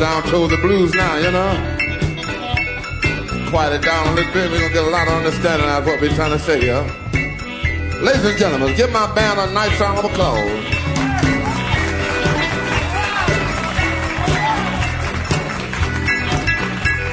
down 0.00 0.22
to 0.22 0.48
the 0.48 0.56
blues 0.62 0.94
now, 0.94 1.16
you 1.18 1.30
know. 1.30 1.52
Quiet 3.50 3.74
it 3.74 3.82
down 3.84 4.08
a 4.08 4.12
little 4.14 4.32
bit. 4.32 4.50
We're 4.50 4.60
going 4.60 4.68
to 4.68 4.74
get 4.74 4.84
a 4.84 4.90
lot 4.90 5.06
of 5.06 5.12
understanding 5.12 5.68
out 5.68 5.82
of 5.82 5.86
what 5.86 6.00
we're 6.00 6.14
trying 6.14 6.30
to 6.30 6.38
say 6.38 6.58
here. 6.58 6.80
Ladies 8.00 8.24
and 8.24 8.38
gentlemen, 8.38 8.74
give 8.76 8.90
my 8.92 9.14
band 9.14 9.38
a 9.38 9.52
nice 9.52 9.78
round 9.78 9.98
of 9.98 10.06
applause. 10.06 10.38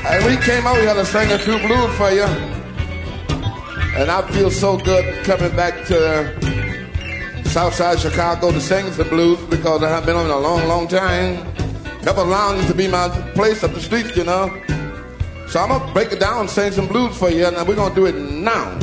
And 0.07 0.25
we 0.25 0.37
came 0.45 0.65
out 0.65 0.77
here 0.77 0.93
to 0.93 1.05
sing 1.05 1.29
a 1.33 1.37
few 1.37 1.59
blues 1.67 1.93
for 1.97 2.11
you. 2.11 2.23
And 3.99 4.09
I 4.09 4.25
feel 4.31 4.49
so 4.49 4.77
good 4.77 5.25
coming 5.25 5.53
back 5.57 5.85
to 5.87 5.97
uh, 5.99 7.43
Southside 7.43 7.99
Chicago 7.99 8.53
to 8.53 8.61
sing 8.61 8.89
some 8.93 9.09
blues 9.09 9.41
because 9.49 9.83
I 9.83 9.89
haven't 9.89 10.05
been 10.05 10.15
on 10.15 10.29
a 10.29 10.39
long, 10.39 10.69
long 10.69 10.87
time. 10.87 11.56
Pepper 12.07 12.23
Lounge 12.23 12.59
used 12.59 12.69
to 12.69 12.73
be 12.73 12.87
my 12.87 13.09
place 13.33 13.65
up 13.65 13.73
the 13.73 13.81
streets, 13.81 14.15
you 14.15 14.23
know. 14.23 14.47
So 15.49 15.59
I'm 15.59 15.67
gonna 15.67 15.91
break 15.91 16.13
it 16.13 16.21
down 16.21 16.39
and 16.39 16.49
sing 16.49 16.71
some 16.71 16.87
blues 16.87 17.17
for 17.17 17.29
you, 17.29 17.45
and 17.45 17.67
we're 17.67 17.75
gonna 17.75 17.93
do 17.93 18.05
it 18.05 18.15
now. 18.15 18.79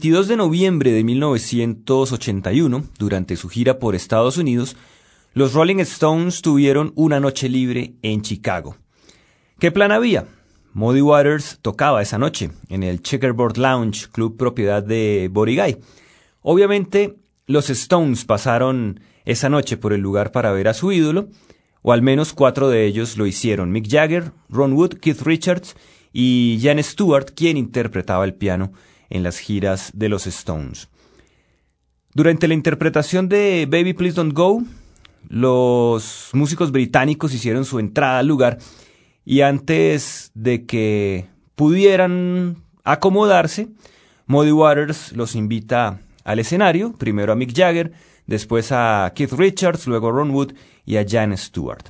22 0.00 0.28
de 0.28 0.36
noviembre 0.38 0.92
de 0.92 1.04
1981, 1.04 2.84
durante 2.98 3.36
su 3.36 3.50
gira 3.50 3.78
por 3.78 3.94
Estados 3.94 4.38
Unidos, 4.38 4.74
los 5.34 5.52
Rolling 5.52 5.76
Stones 5.80 6.40
tuvieron 6.40 6.94
una 6.94 7.20
noche 7.20 7.50
libre 7.50 7.96
en 8.00 8.22
Chicago. 8.22 8.76
¿Qué 9.58 9.70
plan 9.70 9.92
había? 9.92 10.24
Muddy 10.72 11.02
Waters 11.02 11.58
tocaba 11.60 12.00
esa 12.00 12.16
noche 12.16 12.50
en 12.70 12.82
el 12.82 13.02
Checkerboard 13.02 13.58
Lounge, 13.58 14.08
club 14.10 14.38
propiedad 14.38 14.82
de 14.82 15.30
Guy. 15.30 15.76
Obviamente, 16.40 17.16
los 17.46 17.68
Stones 17.68 18.24
pasaron 18.24 19.00
esa 19.26 19.50
noche 19.50 19.76
por 19.76 19.92
el 19.92 20.00
lugar 20.00 20.32
para 20.32 20.50
ver 20.50 20.68
a 20.68 20.72
su 20.72 20.92
ídolo, 20.92 21.28
o 21.82 21.92
al 21.92 22.00
menos 22.00 22.32
cuatro 22.32 22.70
de 22.70 22.86
ellos 22.86 23.18
lo 23.18 23.26
hicieron: 23.26 23.70
Mick 23.70 23.86
Jagger, 23.86 24.32
Ron 24.48 24.72
Wood, 24.72 24.94
Keith 24.94 25.20
Richards 25.20 25.76
y 26.10 26.58
Jan 26.62 26.82
Stewart, 26.82 27.34
quien 27.34 27.58
interpretaba 27.58 28.24
el 28.24 28.32
piano 28.32 28.72
en 29.10 29.22
las 29.22 29.38
giras 29.38 29.90
de 29.94 30.08
los 30.08 30.26
Stones. 30.26 30.88
Durante 32.14 32.48
la 32.48 32.54
interpretación 32.54 33.28
de 33.28 33.66
Baby 33.70 33.92
Please 33.92 34.16
Don't 34.16 34.32
Go, 34.32 34.62
los 35.28 36.30
músicos 36.32 36.72
británicos 36.72 37.34
hicieron 37.34 37.64
su 37.64 37.78
entrada 37.78 38.20
al 38.20 38.26
lugar 38.26 38.58
y 39.24 39.42
antes 39.42 40.30
de 40.34 40.64
que 40.66 41.26
pudieran 41.54 42.56
acomodarse, 42.84 43.68
Muddy 44.26 44.52
Waters 44.52 45.12
los 45.12 45.34
invita 45.34 46.00
al 46.24 46.38
escenario, 46.38 46.94
primero 46.94 47.32
a 47.32 47.36
Mick 47.36 47.54
Jagger, 47.54 47.92
después 48.26 48.72
a 48.72 49.12
Keith 49.14 49.32
Richards, 49.32 49.86
luego 49.86 50.08
a 50.08 50.12
Ron 50.12 50.30
Wood 50.30 50.54
y 50.86 50.96
a 50.96 51.04
Jan 51.06 51.36
Stewart. 51.36 51.84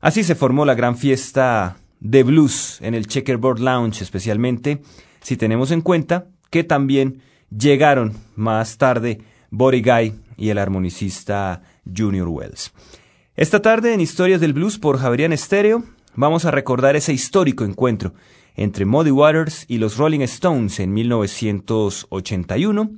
Así 0.00 0.24
se 0.24 0.34
formó 0.34 0.64
la 0.64 0.74
gran 0.74 0.96
fiesta 0.96 1.76
de 2.00 2.22
blues 2.22 2.78
en 2.80 2.94
el 2.94 3.06
Checkerboard 3.06 3.60
Lounge, 3.60 4.02
especialmente 4.02 4.82
si 5.20 5.36
tenemos 5.36 5.70
en 5.70 5.80
cuenta 5.80 6.26
que 6.50 6.64
también 6.64 7.22
llegaron 7.56 8.14
más 8.36 8.78
tarde 8.78 9.20
Body 9.50 9.82
Guy 9.82 10.14
y 10.36 10.50
el 10.50 10.58
armonicista 10.58 11.62
Junior 11.96 12.28
Wells. 12.28 12.72
Esta 13.36 13.62
tarde 13.62 13.94
en 13.94 14.00
Historias 14.00 14.40
del 14.40 14.52
Blues 14.52 14.78
por 14.78 14.98
Javerian 14.98 15.32
Estéreo 15.32 15.84
vamos 16.14 16.44
a 16.44 16.50
recordar 16.50 16.96
ese 16.96 17.12
histórico 17.12 17.64
encuentro 17.64 18.14
entre 18.56 18.84
Muddy 18.84 19.10
Waters 19.10 19.64
y 19.68 19.78
los 19.78 19.96
Rolling 19.96 20.20
Stones 20.20 20.80
en 20.80 20.92
1981 20.92 22.90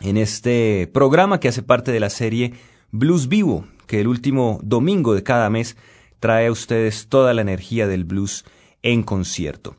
en 0.00 0.16
este 0.16 0.90
programa 0.92 1.40
que 1.40 1.48
hace 1.48 1.62
parte 1.62 1.92
de 1.92 2.00
la 2.00 2.10
serie 2.10 2.54
Blues 2.90 3.28
Vivo, 3.28 3.66
que 3.86 4.00
el 4.00 4.08
último 4.08 4.58
domingo 4.62 5.14
de 5.14 5.22
cada 5.22 5.48
mes 5.48 5.76
trae 6.20 6.48
a 6.48 6.52
ustedes 6.52 7.08
toda 7.08 7.34
la 7.34 7.42
energía 7.42 7.86
del 7.86 8.04
blues 8.04 8.44
en 8.82 9.02
concierto. 9.02 9.76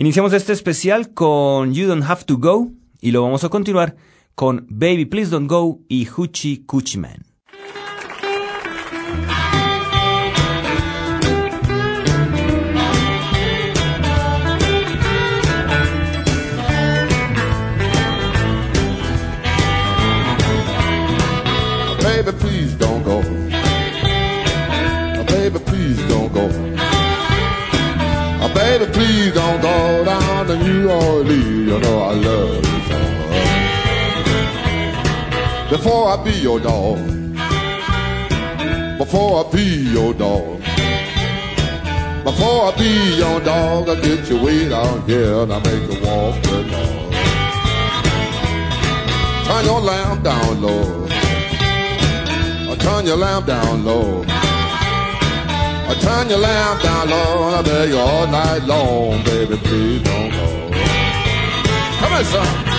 Iniciamos 0.00 0.32
este 0.32 0.52
especial 0.52 1.12
con 1.12 1.74
You 1.74 1.88
Don't 1.88 2.04
Have 2.04 2.22
to 2.22 2.38
Go 2.38 2.70
y 3.00 3.10
lo 3.10 3.22
vamos 3.22 3.42
a 3.42 3.48
continuar 3.48 3.96
con 4.36 4.64
Baby 4.70 5.06
Please 5.06 5.28
Don't 5.28 5.50
Go 5.50 5.80
y 5.88 6.04
Hoochie 6.04 6.64
Coochie 6.66 7.00
Man. 7.00 7.27
Orleans. 30.90 31.68
You 31.68 31.78
know 31.78 31.98
I 32.02 32.12
love 32.14 32.56
you 32.56 32.80
so. 32.88 32.98
Before 35.76 36.08
I 36.08 36.16
be 36.24 36.32
your 36.32 36.60
dog, 36.60 36.98
before 38.98 39.44
I 39.44 39.50
be 39.52 39.64
your 39.92 40.14
dog, 40.14 40.60
before 42.24 42.60
I 42.68 42.74
be 42.76 43.16
your 43.16 43.40
dog, 43.40 43.88
I 43.88 43.94
get 44.00 44.28
you 44.30 44.42
way 44.42 44.68
down 44.68 45.02
here 45.02 45.42
and 45.42 45.52
I 45.52 45.58
make 45.60 45.82
you 45.90 46.00
walk 46.06 46.42
the 46.42 46.62
dog. 46.70 46.98
Turn 49.46 49.64
your 49.64 49.80
lamp 49.80 50.22
down 50.22 50.62
low. 50.62 51.06
I 52.70 52.76
turn 52.78 53.06
your 53.06 53.16
lamp 53.16 53.46
down 53.46 53.84
low. 53.84 54.24
I 55.88 55.94
turn 56.00 56.28
your 56.28 56.38
lamp 56.38 56.82
down 56.82 57.08
low 57.08 57.46
and 57.46 57.56
I 57.56 57.62
beg 57.62 57.90
you 57.90 57.98
all 57.98 58.26
night 58.26 58.62
long, 58.64 59.22
baby, 59.24 59.56
please 59.56 60.02
don't 60.02 60.30
go. 60.30 60.57
Come 62.18 62.26
on, 62.26 62.46
son. 62.46 62.78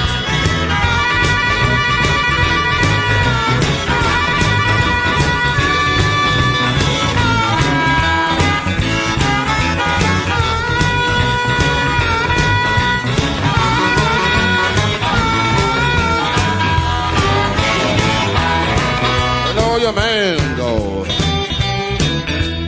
your 19.79 19.93
man 19.93 20.57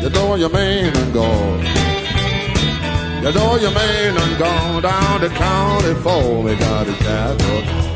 know 0.10 0.36
your 0.36 0.50
man 0.50 1.14
gone. 1.14 1.81
You 3.22 3.32
know 3.32 3.56
your 3.56 3.70
man 3.70 4.18
and 4.18 4.40
gone 4.40 4.82
down 4.82 5.22
the 5.22 5.30
county 5.30 5.94
for 6.02 6.44
me, 6.44 6.56
got 6.56 6.88
his 6.88 6.98
shadow. 6.98 7.91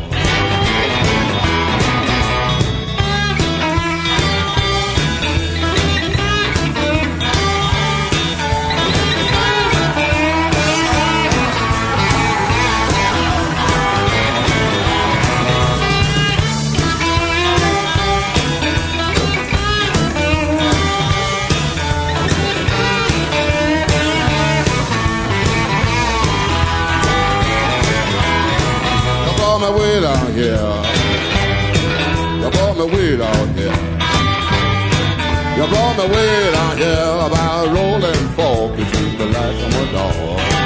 Here. 30.35 30.51
You 32.41 32.49
brought 32.51 32.77
me 32.77 32.85
way 32.93 33.17
down 33.17 33.47
here. 33.55 33.71
You 35.55 35.65
brought 35.71 35.95
me 35.97 36.05
way 36.13 36.51
down 36.51 36.77
here 36.77 37.11
about 37.25 37.67
rolling 37.73 38.27
fork 38.35 38.75
between 38.75 39.17
the 39.17 39.25
lights 39.27 39.63
of 39.63 39.71
my 39.71 39.91
door. 39.93 40.64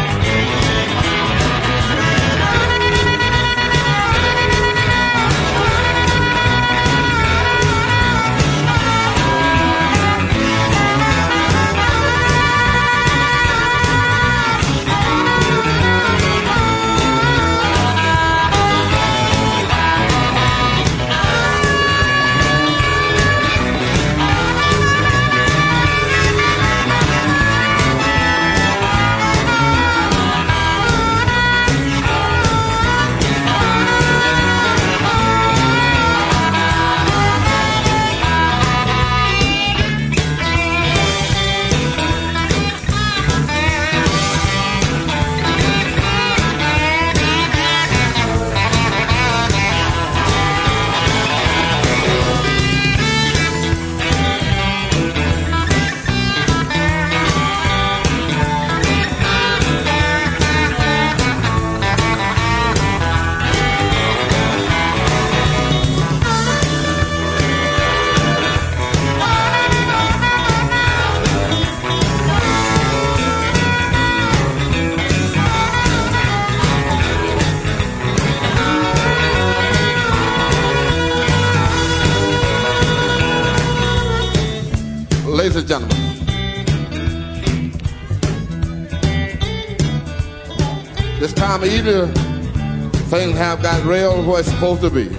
Where 94.30 94.42
it's 94.42 94.50
supposed 94.50 94.82
to 94.82 94.92
be. 94.92 95.10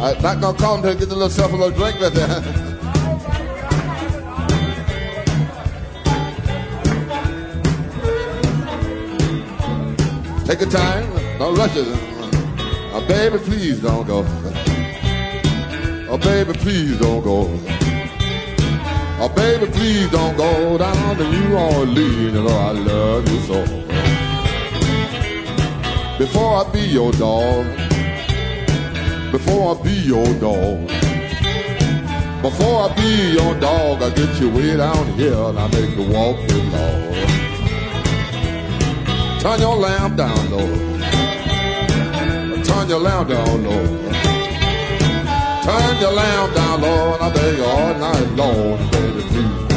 I'm 0.00 0.20
not 0.20 0.40
gonna 0.40 0.58
call 0.58 0.76
him 0.76 0.82
to 0.82 0.94
get 0.96 1.08
the 1.08 1.14
little 1.14 1.30
self 1.30 1.52
a 1.52 1.56
little 1.56 1.70
drink 1.70 2.00
with 2.00 2.16
uh, 2.16 2.42
it. 2.42 2.44
Take 10.46 10.60
your 10.60 10.70
time, 10.70 11.06
don't 11.38 11.56
rush 11.56 11.76
it. 11.76 11.86
Oh, 11.86 12.94
uh, 12.94 12.98
uh, 12.98 13.06
baby, 13.06 13.38
please 13.38 13.78
don't 13.80 14.04
go. 14.04 14.26
Oh, 16.10 16.18
baby, 16.18 16.52
please 16.54 16.98
don't 16.98 17.22
go. 17.22 17.48
Oh, 19.22 19.28
baby, 19.36 19.70
please 19.70 20.10
don't 20.10 20.36
go 20.36 20.76
down 20.78 21.16
to 21.16 21.30
New 21.30 21.54
Orleans. 21.54 22.16
You 22.16 22.32
know 22.32 22.48
I 22.48 22.72
love 22.72 23.28
you 23.28 23.40
so. 23.42 23.79
Before 26.20 26.52
I 26.56 26.70
be 26.70 26.80
your 26.80 27.12
dog, 27.12 27.64
before 29.32 29.74
I 29.74 29.82
be 29.82 29.90
your 29.90 30.26
dog, 30.34 30.86
before 32.42 32.90
I 32.90 32.94
be 32.94 33.32
your 33.32 33.54
dog, 33.58 34.02
I 34.02 34.10
get 34.10 34.38
you 34.38 34.50
way 34.50 34.76
down 34.76 35.06
here 35.14 35.32
and 35.32 35.58
I 35.58 35.66
make 35.68 35.96
you 35.96 36.02
walk 36.12 36.36
the 36.46 36.60
Lord. 36.76 37.14
Turn 39.40 39.60
your 39.60 39.76
lamp 39.76 40.18
down, 40.18 40.50
Lord. 40.50 41.00
Turn 42.66 42.88
your 42.90 43.00
lamp 43.00 43.30
down, 43.30 43.64
Lord. 43.64 43.88
Turn 45.64 46.00
your 46.02 46.12
lamp 46.12 46.54
down, 46.54 46.82
Lord. 46.82 47.20
I 47.22 47.30
beg 47.32 47.56
you 47.56 47.64
all 47.64 47.94
night 47.94 48.30
long, 48.36 48.90
baby, 48.90 49.22
please. 49.22 49.68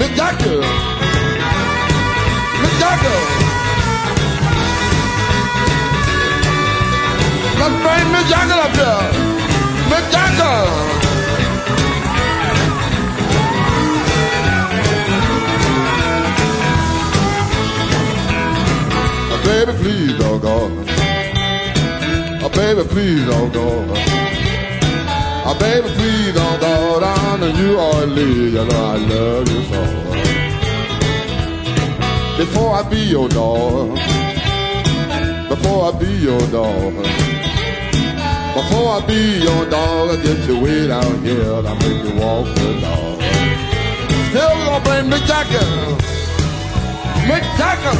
Mick 0.00 0.16
Jagger. 0.16 0.62
Mick 2.60 2.78
Jagger. 2.80 3.47
Let's 7.60 7.76
bring 7.82 8.06
Mick 8.12 8.26
Jagger 8.30 8.60
up 8.66 8.74
here. 8.74 9.28
Jagger. 10.12 10.58
Oh, 19.30 19.40
baby, 19.44 19.72
please 19.82 20.14
don't 20.18 20.40
go. 20.40 20.56
Oh, 22.40 22.48
baby, 22.54 22.84
please 22.88 23.26
don't 23.26 23.52
go. 23.52 23.66
Oh, 25.50 25.56
baby, 25.58 25.88
please 25.88 26.34
don't 26.34 26.60
go 26.60 27.00
down 27.00 27.40
to 27.40 27.52
New 27.52 27.76
Orleans. 27.76 28.52
You 28.54 28.64
know 28.64 28.84
I 28.84 28.96
love 28.96 29.48
you 29.48 29.62
so. 29.64 29.80
Before 32.38 32.74
I 32.76 32.82
be 32.88 33.00
your 33.00 33.28
dog, 33.28 33.96
before 35.48 35.92
I 35.92 35.98
be 35.98 36.12
your 36.22 36.40
dog, 36.48 36.94
before 38.54 38.88
I 38.96 39.00
be 39.06 39.40
your 39.42 39.68
dog, 39.68 40.10
I 40.10 40.16
get 40.22 40.48
you 40.48 40.60
way 40.60 40.86
down 40.86 41.22
here 41.22 41.52
I 41.54 41.74
make 41.74 42.02
you 42.04 42.14
walk 42.20 42.46
the 42.54 42.80
dog. 42.80 43.22
Still 44.30 44.54
gonna 44.64 44.84
bring 44.84 45.10
Mick 45.10 45.24
Jagger, 45.26 45.68
Mick 47.28 47.44
Jagger. 47.58 47.96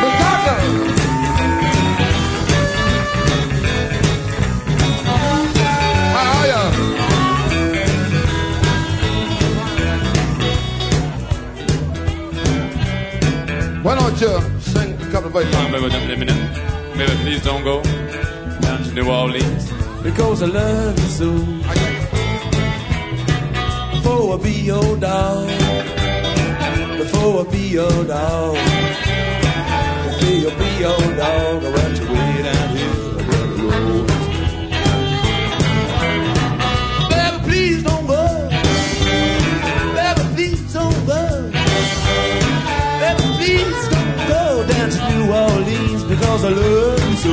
Mick 0.00 0.14
Jagger. 0.20 0.60
How 6.14 6.26
are 6.40 6.48
ya? 6.52 6.62
Why 13.82 13.94
don't 13.96 14.20
you 14.20 14.53
a 15.34 15.44
verses? 15.44 15.54
Come 15.54 15.72
baby, 15.72 15.88
don't 15.88 16.08
let 16.08 16.18
me 16.18 16.26
know. 16.26 16.94
Baby, 16.96 17.12
please 17.22 17.42
don't 17.42 17.64
go 17.64 17.82
down 18.60 18.82
to 18.84 18.92
New 18.92 19.10
Orleans 19.10 19.72
because 20.02 20.42
I 20.42 20.46
love 20.46 20.98
you 20.98 21.06
so. 21.06 21.30
Before 23.92 24.34
I 24.34 24.42
be 24.42 24.52
your 24.52 24.96
dog, 24.96 25.48
before 26.98 27.40
I 27.40 27.50
be 27.50 27.58
your 27.58 28.04
dog, 28.04 28.54
before 30.06 30.50
I 30.50 30.54
be 30.58 30.70
your 30.80 31.00
dog, 31.16 31.64
I 31.64 31.70
want 31.70 31.98
you 31.98 32.06
way 32.12 32.42
down 32.42 32.63
New 45.24 45.32
Orleans 45.32 46.04
because 46.04 46.44
I 46.44 46.50
love 46.50 47.00
you 47.08 47.16
so. 47.16 47.32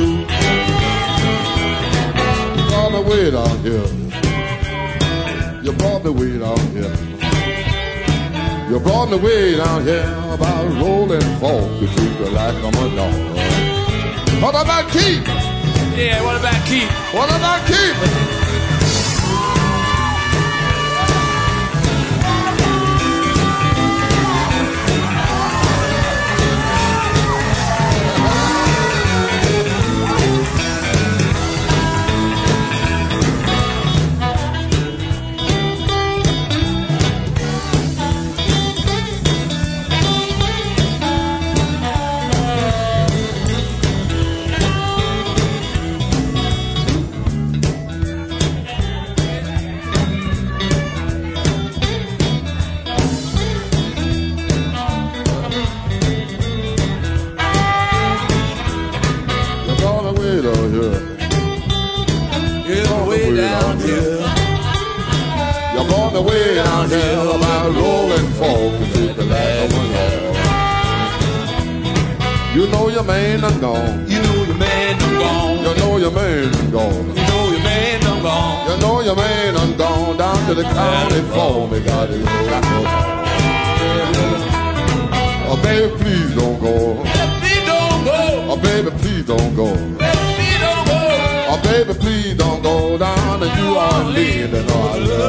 You 2.56 2.64
brought 2.70 2.92
me 2.92 3.00
way 3.10 3.30
down 3.30 3.58
here. 3.66 3.88
You 5.62 5.72
brought 5.72 6.04
me 6.04 6.10
way 6.10 6.38
down 6.38 6.58
here. 6.72 6.96
You 8.70 8.80
brought 8.80 9.10
me 9.10 9.16
way 9.18 9.56
down 9.56 9.82
here 9.84 10.08
about 10.32 10.64
Rolling 10.80 11.20
Fork 11.38 11.68
to 11.80 11.86
treat 11.94 12.18
you 12.20 12.30
like 12.32 12.56
I'm 12.64 12.74
a 12.80 12.96
dog. 12.96 14.42
What 14.42 14.54
about 14.54 14.90
Keith? 14.90 15.26
Yeah, 15.94 16.24
what 16.24 16.36
about 16.40 16.66
Keith? 16.66 16.90
What 17.12 17.28
about 17.28 17.66
Keith? 17.66 18.22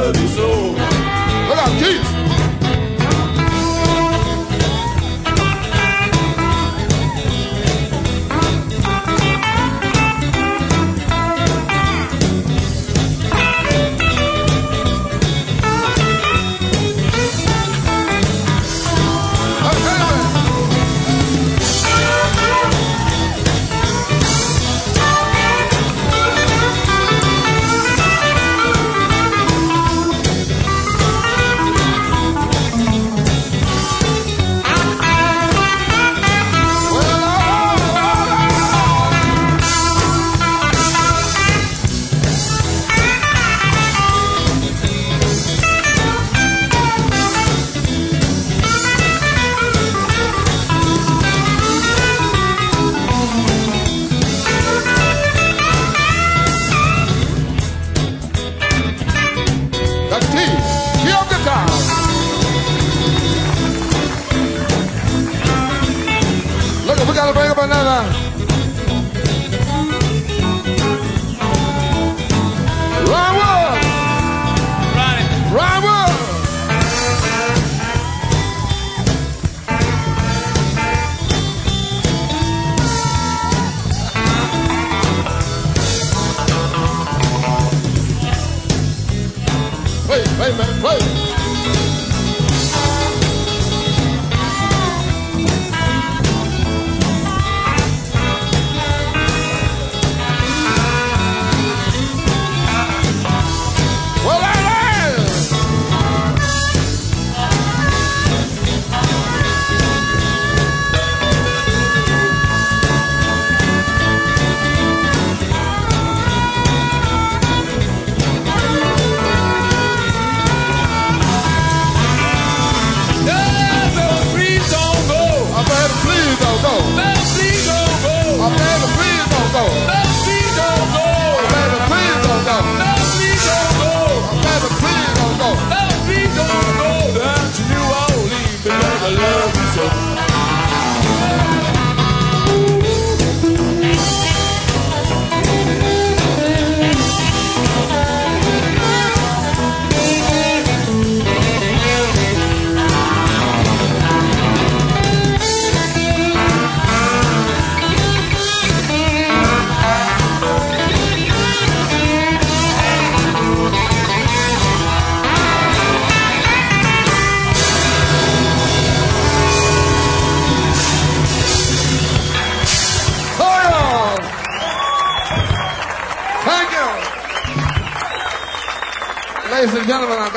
Love 0.04 0.20
you 0.20 0.28
so. 0.28 0.63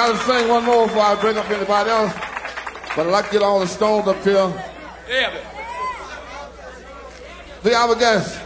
Gentlemen, 0.08 0.28
gotta 0.28 0.40
sing 0.40 0.50
one 0.50 0.66
more 0.66 0.88
before 0.88 1.02
I 1.02 1.16
bring 1.16 1.38
up 1.38 1.50
anybody 1.50 1.90
else. 1.90 2.14
But 2.96 3.08
I'd 3.08 3.12
like 3.12 3.26
to 3.26 3.32
get 3.32 3.42
all 3.42 3.60
the 3.60 3.68
stones 3.68 4.08
up 4.08 4.24
here. 4.24 4.54
Yeah. 5.10 5.34
The 7.64 7.76
our 7.76 7.96
guest. 7.96 8.42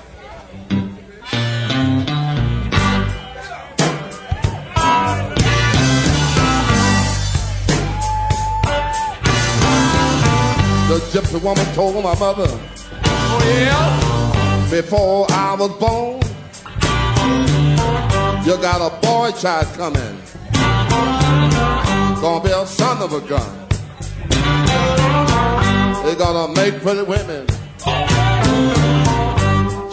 The 10.88 10.98
gypsy 11.14 11.42
woman 11.42 11.66
told 11.74 11.96
my 12.04 12.20
mother 12.20 12.48
Oh, 13.04 13.40
yeah? 13.46 14.70
before 14.70 15.26
I 15.30 15.56
was 15.58 15.72
born, 15.80 16.20
you 18.46 18.62
got 18.62 18.82
a 18.82 19.02
boy 19.02 19.32
child 19.32 19.68
coming. 19.78 20.22
Gonna 22.22 22.44
be 22.44 22.52
a 22.52 22.66
son 22.66 23.02
of 23.02 23.14
a 23.14 23.22
gun. 23.22 23.52
They're 26.04 26.16
gonna 26.16 26.54
make 26.54 26.82
pretty 26.82 27.04
women 27.04 27.48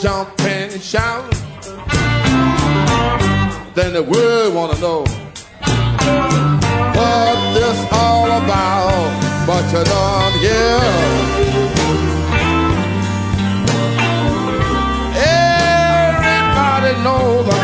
jump 0.01 0.41
and 0.41 0.81
shout. 0.81 1.31
Then 3.75 3.93
the 3.93 4.03
world 4.03 4.55
wanna 4.55 4.79
know 4.81 5.05
what 6.99 7.55
this 7.55 7.79
all 7.93 8.27
about. 8.27 9.09
But 9.47 9.65
you 9.73 9.83
don't 9.85 10.35
hear. 10.45 10.81
Everybody 16.15 16.93
knows 17.03 17.58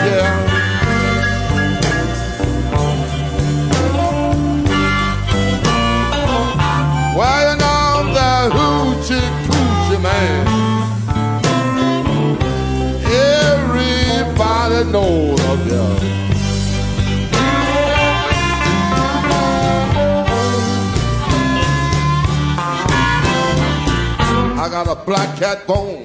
got 24.85 25.01
a 25.01 25.05
black 25.07 25.39
cat 25.39 25.67
bone. 25.67 26.05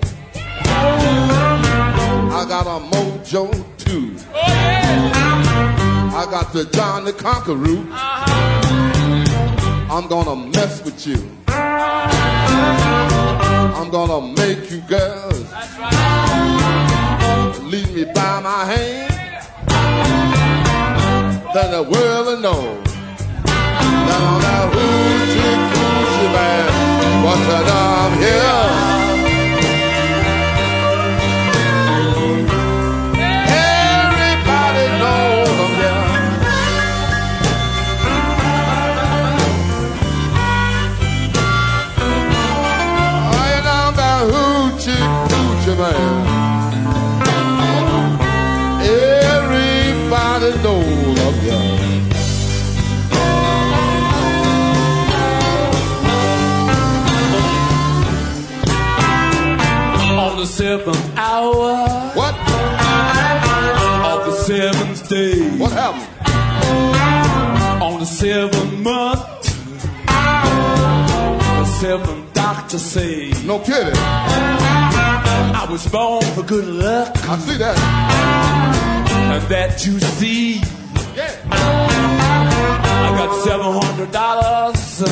I 2.31 2.45
got 2.47 2.65
a 2.65 2.79
mojo 2.95 3.51
too. 3.77 4.15
I 4.33 6.25
got 6.31 6.53
the 6.53 6.63
John 6.65 7.03
the 7.03 7.11
Conqueror. 7.13 7.85
I'm 9.91 10.07
gonna 10.07 10.35
mess 10.35 10.83
with 10.85 11.05
you. 11.05 11.17
I'm 13.77 13.89
gonna 13.89 14.21
make 14.35 14.71
you 14.71 14.81
girls 14.81 15.51
lead 17.63 17.93
me 17.93 18.05
by 18.13 18.39
my 18.39 18.65
hand. 18.65 19.13
Then 21.53 21.71
the 21.71 21.83
world 21.83 22.27
will 22.27 22.39
know 22.39 22.83
I'm 23.45 24.41
that 24.41 24.71
hoochie 24.71 25.55
coochie 25.73 26.33
man. 26.33 26.68
What's 27.23 27.45
that 27.47 27.67
I'm 27.67 28.13
here? 28.17 29.08
Seventh 60.49 61.17
hour 61.17 61.75
What? 62.15 62.33
of 64.11 64.25
the 64.25 64.31
seventh 64.45 65.07
day, 65.09 65.49
What 65.57 65.71
happened? 65.71 66.07
on 67.81 67.99
the 67.99 68.05
seventh 68.05 68.73
month, 68.79 69.43
the 70.07 71.65
seventh 71.79 72.33
doctor 72.33 72.79
say 72.79 73.31
No 73.45 73.59
kidding. 73.59 73.93
I 75.61 75.67
was 75.69 75.85
born 75.87 76.23
for 76.35 76.43
good 76.43 76.65
luck, 76.67 77.15
I 77.29 77.37
see 77.37 77.57
that. 77.57 77.77
and 79.33 79.43
that 79.49 79.85
you 79.85 79.99
see, 79.99 80.61
Yeah. 81.15 81.31
I 81.51 83.09
got 83.17 83.35
seven 83.43 83.73
hundred 83.81 84.11
dollars. 84.11 85.01
Uh, 85.03 85.07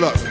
for 0.00 0.29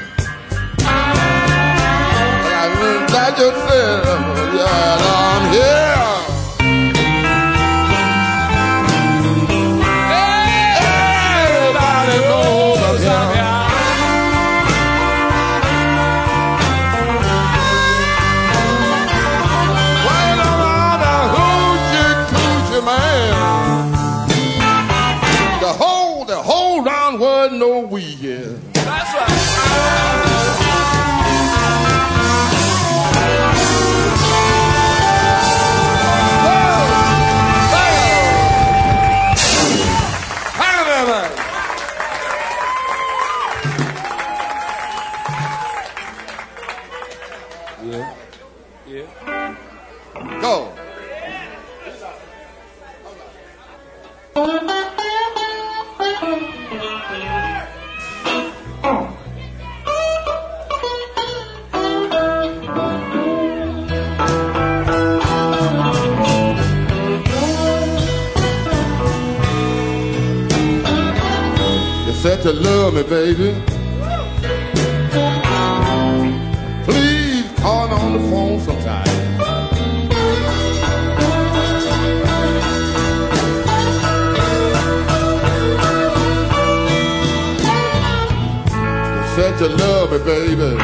You 89.59 89.67
love 89.67 90.11
me, 90.11 90.19
baby. 90.19 90.77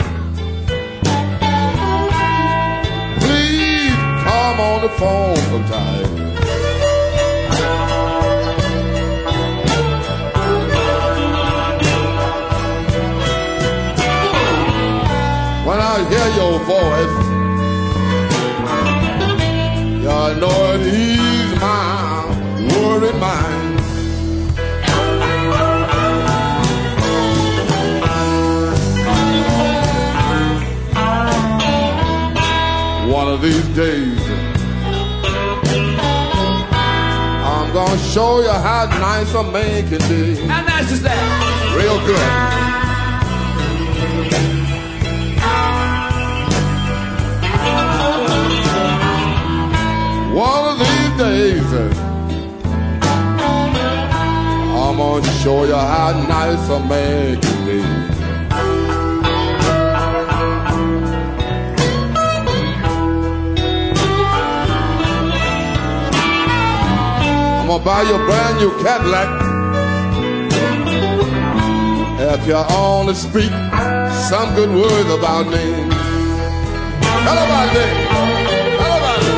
Please 3.22 3.96
come 4.26 4.60
on 4.60 4.82
the 4.82 4.90
phone 5.00 5.38
sometime. 5.38 6.12
When 15.66 15.80
I 15.80 16.04
hear 16.10 16.28
your 16.36 16.60
voice, 16.66 17.18
you 20.02 20.40
know 20.42 20.74
it 20.76 21.15
show 38.16 38.40
you 38.40 38.48
how 38.48 38.86
nice 38.86 39.34
a 39.34 39.44
man 39.44 39.90
can 39.90 40.00
be. 40.08 40.36
How 40.48 40.64
nice 40.64 40.90
is 40.90 41.02
that? 41.02 41.20
Real 41.76 42.00
good. 42.08 42.30
One 50.34 50.64
of 50.72 50.80
these 50.80 51.12
days, 51.26 51.70
I'm 54.82 54.96
gonna 54.96 55.34
show 55.44 55.66
you 55.66 55.76
how 55.76 56.12
nice 56.30 56.70
a 56.70 56.80
man 56.88 57.42
can 57.42 57.65
be. 57.65 57.65
I'm 67.66 67.72
gonna 67.72 67.84
buy 67.84 68.04
you 68.04 68.14
a 68.14 68.18
brand 68.20 68.60
new 68.60 68.70
Cadillac. 68.84 69.30
If 72.36 72.46
you 72.46 72.54
only 72.54 73.16
speak 73.16 73.50
some 74.30 74.54
good 74.54 74.70
words 74.70 75.10
about 75.10 75.48
me. 75.48 75.90
Tell 77.26 77.40
about 77.46 77.74
me. 77.74 77.86
Tell 78.78 78.94
about 79.00 79.20
me. 79.26 79.34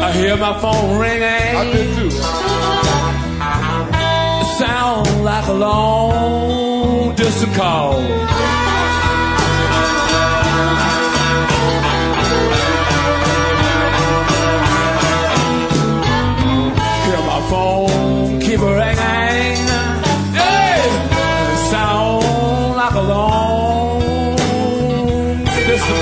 I 0.00 0.12
hear 0.12 0.36
my 0.36 0.54
phone 0.60 0.96
ringing. 1.00 1.24
I 1.24 1.64
did 1.72 1.88
too. 1.96 2.10
It 4.42 4.46
sound 4.58 5.24
like 5.24 5.48
a 5.48 5.54
long 5.54 7.16
distance 7.16 7.56
call. 7.56 8.33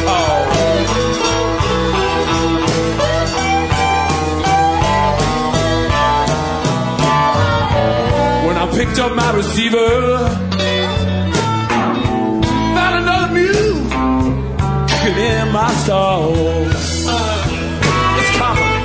Call. 0.06 0.42
When 8.46 8.56
I 8.56 8.66
picked 8.76 8.98
up 8.98 9.14
my 9.14 9.32
receiver, 9.34 10.18
found 12.74 12.94
another 13.02 13.32
mule 13.34 13.80
kicking 14.88 15.18
in 15.18 15.52
my 15.52 15.70
stall. 15.82 16.32
It's 18.18 18.30
coming. 18.38 18.78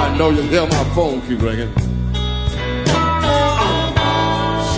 I 0.00 0.16
know 0.18 0.30
you 0.30 0.42
hear 0.42 0.66
my 0.66 0.84
phone 0.94 1.20
keep 1.22 1.40
ringing. 1.42 1.87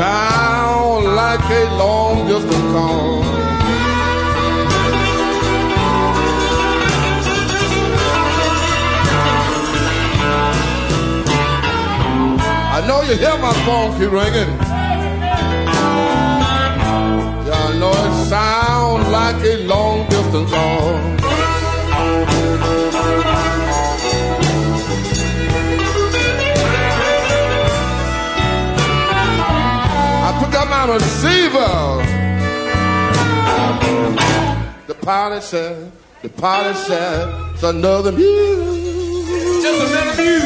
Sound 0.01 1.15
like 1.15 1.45
a 1.51 1.77
long 1.77 2.27
distance 2.27 2.73
call. 2.73 3.23
I 12.73 12.81
know 12.89 13.03
you 13.03 13.15
hear 13.19 13.37
my 13.37 13.53
phone 13.67 13.93
keep 13.99 14.11
ringing. 14.11 14.57
Yeah, 17.47 17.69
I 17.69 17.79
know 17.79 17.91
it 17.91 18.15
sounds 18.25 19.07
like 19.09 19.45
a 19.45 19.67
long 19.67 20.09
distance 20.09 20.51
call. 20.51 21.20
Out 30.81 30.89
my. 30.89 30.97
The 34.87 34.95
pilot 35.03 35.43
said, 35.43 35.93
the 36.23 36.31
pilot 36.31 36.75
said, 36.75 37.53
it's 37.53 37.63
another 37.63 38.13
mule. 38.13 38.77
Just 39.61 39.93
another 39.93 40.23
mule. 40.23 40.41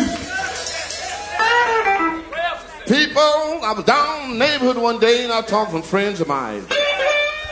People, 2.89 3.23
I 3.63 3.73
was 3.77 3.85
down 3.85 4.25
in 4.25 4.31
the 4.37 4.45
neighborhood 4.45 4.77
one 4.79 4.99
day 4.99 5.23
and 5.23 5.33
I 5.33 5.41
talked 5.43 5.71
to 5.71 5.83
friends 5.83 6.21
of 6.21 6.27
mine. 6.27 6.67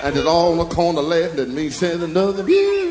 And 0.03 0.17
it's 0.17 0.27
all 0.27 0.51
on 0.51 0.69
the 0.69 0.75
corner 0.75 1.03
laughing 1.03 1.39
at 1.39 1.51
me, 1.51 1.71
saying 1.71 2.03
another 2.03 2.43
mule. 2.43 2.83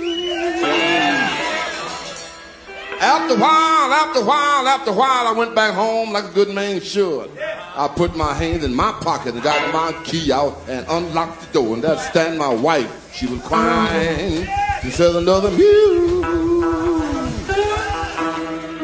After 3.01 3.33
a 3.33 3.37
while, 3.37 3.91
after 3.91 4.19
a 4.21 4.23
while, 4.23 4.67
after 4.69 4.91
a 4.91 4.93
while, 4.93 5.27
I 5.27 5.33
went 5.33 5.53
back 5.53 5.73
home 5.73 6.13
like 6.13 6.23
a 6.23 6.31
good 6.31 6.55
man 6.55 6.79
should. 6.79 7.29
I 7.73 7.87
put 7.87 8.17
my 8.17 8.33
hand 8.33 8.63
in 8.63 8.75
my 8.75 8.91
pocket 8.91 9.33
and 9.33 9.41
got 9.41 9.73
my 9.73 9.93
key 10.03 10.31
out 10.31 10.57
and 10.67 10.85
unlocked 10.89 11.41
the 11.41 11.53
door. 11.53 11.73
And 11.75 11.83
there 11.83 11.97
stand 11.97 12.37
my 12.37 12.53
wife. 12.53 13.13
She 13.13 13.27
was 13.27 13.41
crying. 13.43 14.45
She 14.81 14.89
said 14.89 15.15
another 15.15 15.49
mule. 15.51 16.21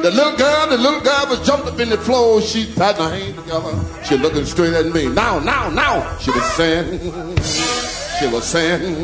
The 0.02 0.12
little 0.12 0.38
girl, 0.38 0.68
the 0.70 0.78
little 0.78 1.02
girl 1.02 1.26
was 1.28 1.46
jumped 1.46 1.68
up 1.68 1.80
in 1.82 1.90
the 1.90 1.98
floor. 1.98 2.42
She 2.42 2.72
patting 2.76 3.04
her 3.04 3.10
hands 3.10 3.36
together. 3.36 4.04
She 4.06 4.16
looking 4.16 4.46
straight 4.46 4.74
at 4.74 4.86
me. 4.86 5.10
Now, 5.10 5.40
now, 5.40 5.70
now. 5.70 6.18
She 6.20 6.32
was 6.32 6.46
saying, 6.54 7.00
she 8.20 8.28
was 8.28 8.46
saying, 8.46 8.96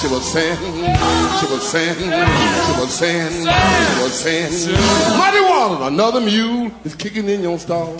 she 0.00 0.08
was 0.08 0.24
saying, 0.32 0.56
she 0.56 1.46
was 1.52 1.68
saying, 1.68 1.98
she 1.98 2.80
was 2.80 2.94
saying, 2.94 3.30
she 3.30 4.02
was 4.02 4.14
saying, 4.14 4.72
Muddy 5.18 5.40
water, 5.42 5.84
another 5.92 6.20
mule 6.20 6.70
is 6.84 6.94
kicking 6.94 7.28
in 7.28 7.42
your 7.42 7.58
stall. 7.58 7.94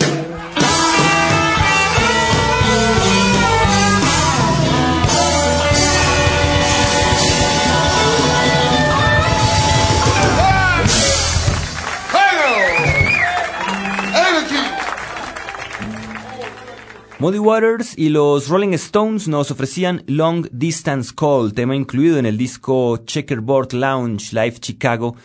Muddy 17.19 17.37
Waters 17.37 17.95
y 17.97 18.09
los 18.09 18.49
Rolling 18.49 18.73
Stones 18.73 19.27
nos 19.27 19.51
ofrecían 19.51 20.03
Long 20.07 20.47
Distance 20.51 21.13
Call, 21.15 21.53
tema 21.53 21.75
incluido 21.75 22.17
en 22.17 22.25
el 22.25 22.37
disco 22.37 22.97
Checkerboard 23.05 23.73
Lounge 23.73 24.33
Live 24.33 24.55
Chicago 24.59 25.15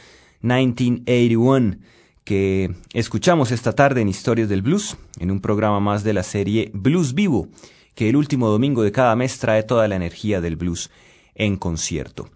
1981, 0.43 1.77
que 2.25 2.75
escuchamos 2.93 3.53
esta 3.53 3.73
tarde 3.73 4.03
en 4.03 4.09
Historias 4.09 4.51
del 4.51 4.61
Blues, 4.61 4.99
en 5.19 5.31
un 5.31 5.41
programa 5.41 5.81
más 5.81 6.05
de 6.05 6.13
la 6.13 6.23
serie 6.23 6.71
Blues 6.75 7.15
Vivo, 7.15 7.49
que 7.95 8.11
el 8.11 8.17
último 8.17 8.49
domingo 8.49 8.83
de 8.83 8.93
cada 8.93 9.17
mes 9.17 9.39
trae 9.39 9.63
toda 9.63 9.89
la 9.89 9.97
energía 9.97 10.43
del 10.43 10.57
blues 10.57 10.91
en 11.35 11.57
concierto. 11.57 12.29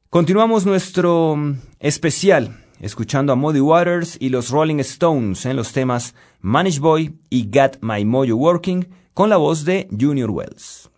Continuamos 0.08 0.64
nuestro 0.64 1.36
especial 1.78 2.65
escuchando 2.80 3.32
a 3.32 3.36
Muddy 3.36 3.60
Waters 3.60 4.16
y 4.20 4.28
los 4.28 4.50
Rolling 4.50 4.80
Stones 4.80 5.46
en 5.46 5.56
los 5.56 5.72
temas 5.72 6.14
Manish 6.40 6.78
Boy 6.78 7.18
y 7.30 7.48
Got 7.50 7.78
My 7.80 8.04
Mojo 8.04 8.36
Working 8.36 8.86
con 9.14 9.30
la 9.30 9.36
voz 9.36 9.64
de 9.64 9.88
Junior 9.98 10.30
Wells. 10.30 10.90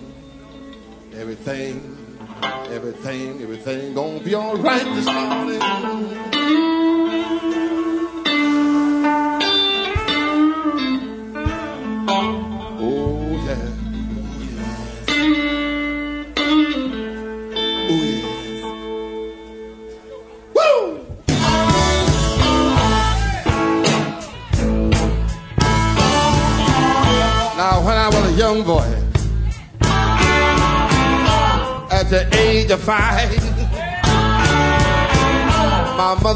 everything, 1.14 1.95
everything, 2.44 3.42
everything 3.42 3.94
gonna 3.94 4.20
be 4.20 4.36
all 4.36 4.58
right 4.58 4.84
this 4.84 5.06
morning. 5.06 6.25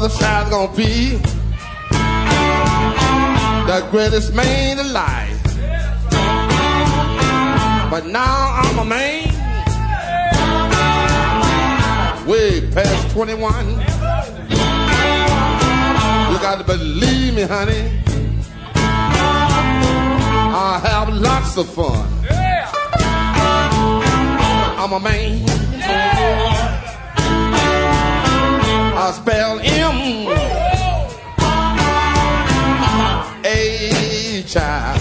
My 0.00 0.06
mother 0.06 0.18
said 0.18 0.50
gonna 0.50 0.74
be 0.74 1.16
the 3.66 3.86
greatest 3.90 4.32
man 4.34 4.78
alive. 4.78 5.42
But 7.90 8.06
now 8.06 8.54
I'm 8.62 8.78
a 8.78 8.84
man 8.84 9.28
way 12.26 12.70
past 12.70 13.10
21. 13.10 13.68
You 16.30 16.38
got 16.38 16.58
to 16.58 16.64
believe 16.64 17.34
me, 17.34 17.42
honey. 17.42 18.00
I 20.52 20.80
have 20.82 21.10
lots 21.10 21.58
of 21.58 21.68
fun. 21.68 22.08
I'm 24.78 24.92
a 24.92 25.00
man. 25.00 26.79
I 29.10 29.12
spell 29.12 29.58
M 29.58 30.28
A 33.44 34.44
child. 34.46 35.00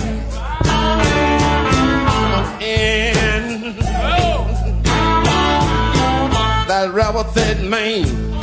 In 2.60 3.76
that 6.68 6.90
rebel 6.92 7.24
said 7.26 7.64
man. 7.64 8.39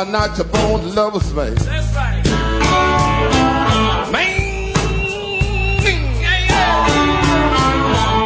I'm 0.00 0.10
not 0.10 0.34
your 0.38 0.46
bone 0.46 0.94
lover's 0.94 1.30
man. 1.34 1.54
Man. 4.10 4.72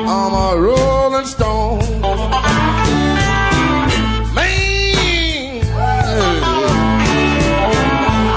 I'm 0.06 0.32
a 0.34 0.56
rolling 0.56 1.26
stone. 1.26 1.80
Man. 4.36 5.64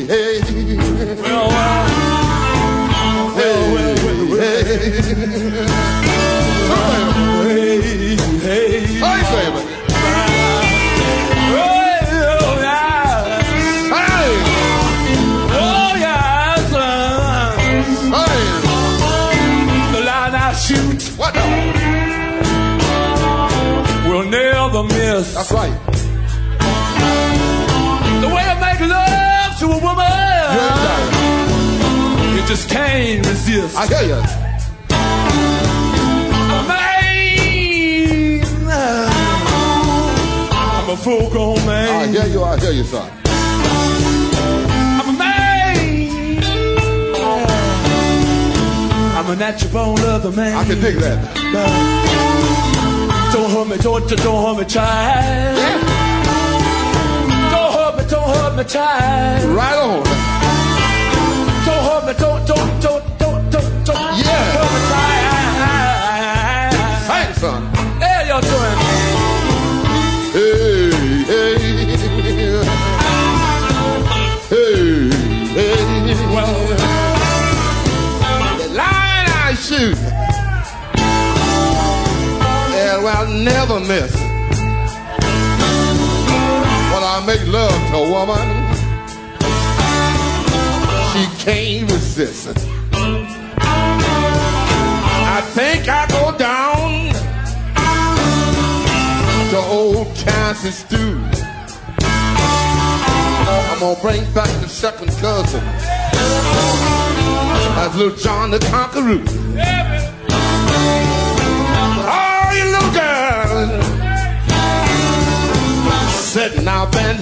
That's 25.44 25.52
right. 25.52 25.76
The 28.22 28.28
way 28.28 28.44
I 28.48 28.54
make 28.64 28.80
love 28.88 29.58
to 29.58 29.66
a 29.66 29.78
woman. 29.78 30.08
You, 32.32 32.40
you 32.40 32.46
just 32.48 32.70
can't 32.70 33.26
resist. 33.26 33.76
I 33.76 33.86
hear 33.86 34.04
you. 34.08 34.22
I'm, 36.48 36.70
I'm 40.50 40.88
a 40.88 40.96
full 40.96 41.28
grown 41.28 41.56
man. 41.66 41.90
I 41.90 42.06
hear 42.06 42.26
you, 42.26 42.42
I 42.42 42.58
hear 42.58 42.72
you, 42.72 42.84
son. 42.84 43.10
I'm 44.98 45.08
a 45.14 45.18
man. 45.18 46.42
I'm 49.14 49.30
a 49.30 49.36
natural 49.36 49.72
born 49.72 49.96
lover 49.96 50.32
man. 50.32 50.56
I 50.56 50.64
can 50.64 50.80
dig 50.80 50.96
that. 50.96 51.36
Love. 51.52 52.03
Don't 53.34 53.50
hurt 53.50 53.66
me, 53.66 53.76
don't, 53.78 54.08
don't 54.08 54.44
hurt 54.46 54.58
me, 54.62 54.64
child. 54.64 55.58
Don't 57.50 57.72
hurt 57.74 57.96
me, 57.98 58.04
don't 58.08 58.28
hurt 58.28 58.56
me, 58.56 58.62
child. 58.62 59.56
Right 59.56 59.76
on. 59.76 60.04
Don't 61.66 61.84
hurt 61.84 62.06
me, 62.06 62.12
don't, 62.16 62.46
don't, 62.46 62.56
don't, 62.56 62.70
don't, 62.70 62.73
Miss. 83.88 84.14
When 86.92 87.02
I 87.02 87.22
make 87.26 87.46
love 87.46 87.70
to 87.90 87.96
a 87.98 88.08
woman, 88.08 88.46
she 91.12 91.26
can't 91.44 91.90
resist. 91.90 92.56
I 95.36 95.40
think 95.52 95.88
I 95.88 96.06
go 96.08 96.32
down 96.38 97.12
to 99.50 99.58
old 99.68 100.14
Kansas 100.16 100.78
stew. 100.78 101.20
I'm 103.70 103.80
gonna 103.80 104.00
bring 104.00 104.24
back 104.32 104.48
the 104.62 104.68
second 104.68 105.10
cousin. 105.20 105.64
That's 107.76 107.96
little 107.96 108.16
John 108.16 108.50
the 108.50 108.60
Conqueror. 108.60 110.03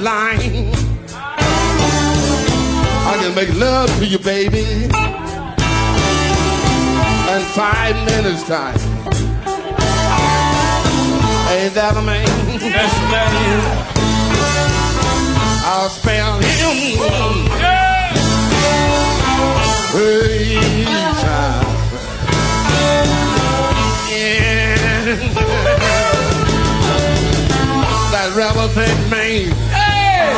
Line. 0.02 0.72
I 3.06 3.16
can 3.20 3.34
make 3.36 3.54
love 3.54 3.88
to 3.98 4.06
you, 4.06 4.18
baby, 4.18 4.64
in 7.30 7.42
five 7.54 7.94
minutes 8.06 8.42
time. 8.42 8.78
Ain't 11.52 11.74
that 11.74 11.96
a 11.96 12.02
man? 12.02 12.26
that's 12.58 12.98
man. 13.12 13.92
I'll 15.64 15.88
spell 15.88 16.40
him. 16.40 16.42
Yeah. 17.60 17.82
Hey, 19.92 20.84
child. 21.22 21.66
Yeah. 24.10 24.72
that 28.12 28.28
rebel 28.36 28.68
thing, 28.68 29.10
man. 29.10 29.71
Hey, 30.22 30.34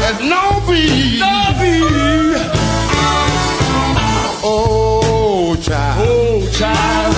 There's 0.00 0.20
no 0.28 0.42
beat. 0.66 1.20
Bobby. 1.20 1.78
Oh, 4.42 5.56
child. 5.62 6.08
Oh, 6.08 6.50
child. 6.58 7.14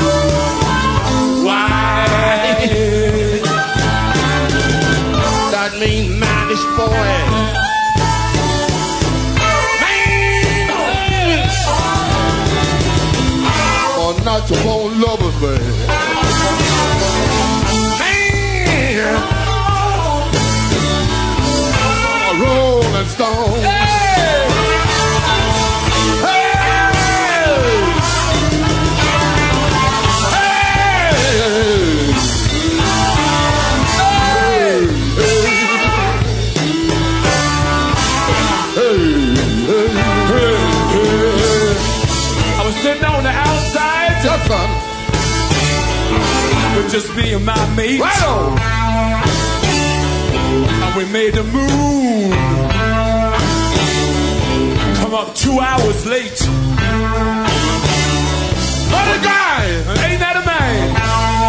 Why? 1.47 2.07
That 5.53 5.72
mean 5.80 6.20
manish 6.20 6.66
boy. 6.76 7.49
Not 14.24 14.49
your 14.49 14.61
own 14.61 15.01
lovers, 15.01 15.36
man. 15.43 16.21
Hey. 23.33 23.93
I 41.35 42.62
was 42.66 42.74
sitting 42.76 43.05
on 43.05 43.22
the 43.22 43.30
outside 43.30 44.12
Yes, 44.24 44.47
son. 44.49 44.68
with 46.76 46.91
just 46.93 47.14
me 47.16 47.33
and 47.35 47.45
my 47.45 47.74
mate. 47.76 48.01
Right 48.01 48.22
on. 48.24 48.59
And 50.85 50.97
we 50.97 51.05
made 51.12 51.35
the 51.35 51.45
moon 51.45 52.33
come 55.12 55.28
up 55.28 55.34
two 55.34 55.60
hours 55.60 56.06
late. 56.06 56.40
What 58.90 59.06
a 59.08 59.20
guy. 59.22 59.64
Ain't 60.08 60.20
that 60.20 60.40
a 60.42 60.46
man? 60.46 61.41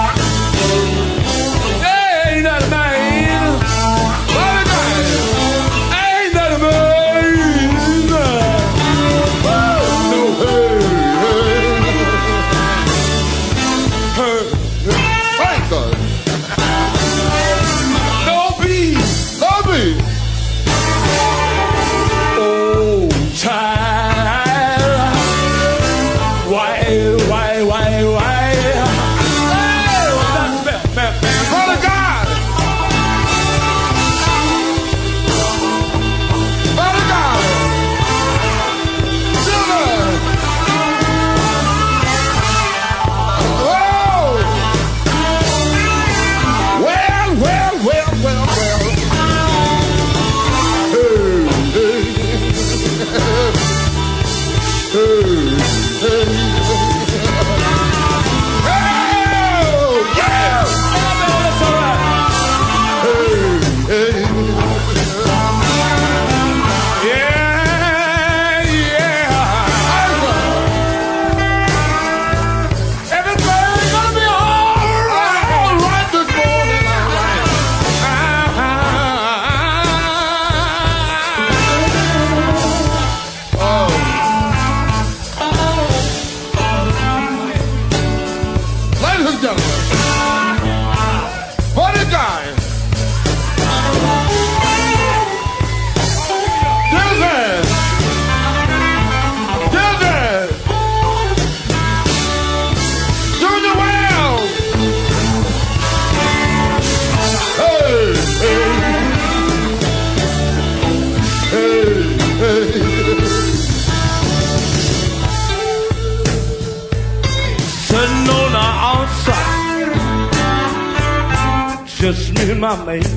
Just 122.04 122.34
me 122.38 122.52
and 122.52 122.60
my 122.60 122.76
mate. 122.84 123.08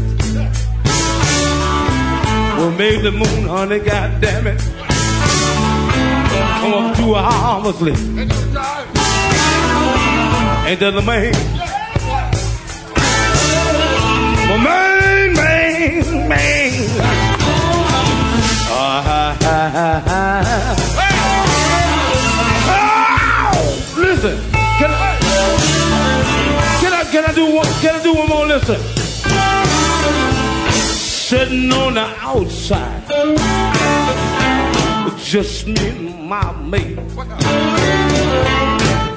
We 2.57 2.67
made 2.79 3.03
the 3.03 3.11
moon, 3.11 3.49
honey, 3.49 3.81
goddamn 3.81 4.47
it. 4.47 4.61
Come 6.61 6.73
up 6.73 6.97
two 6.97 7.17
hours 7.17 7.83
late. 7.83 7.99
Ain't 10.69 10.79
that 10.79 10.93
the 10.95 11.03
man? 11.03 11.33
My 14.49 14.57
man, 14.63 15.35
man, 15.35 16.29
man. 16.29 16.73
Ah, 18.71 19.03
ha, 19.05 19.37
ha, 19.43 19.59
ha. 20.07 20.23
Oh, 23.53 23.69
listen, 23.99 24.56
can 27.17 27.25
I, 27.25 27.33
do 27.33 27.47
one, 27.47 27.65
can 27.81 27.95
I 27.95 28.03
do 28.03 28.13
one 28.13 28.29
more? 28.29 28.45
Listen. 28.45 28.79
Sitting 30.85 31.73
on 31.73 31.95
the 31.95 32.05
outside, 32.21 33.07
just 35.17 35.67
me 35.67 35.89
and 35.89 36.29
my 36.29 36.53
mate. 36.61 36.99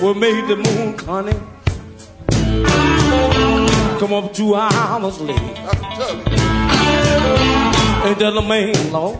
We 0.01 0.13
made 0.13 0.47
the 0.47 0.55
moon, 0.55 0.97
honey. 0.99 1.37
Come 3.99 4.13
up 4.13 4.33
two 4.33 4.55
hours 4.55 5.19
late. 5.19 5.37
Ain't 8.05 8.19
that 8.19 8.31
the 8.33 8.41
main 8.47 8.93
law? 8.93 9.19